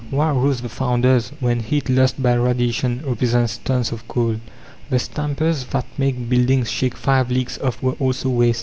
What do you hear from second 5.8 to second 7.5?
made buildings shake five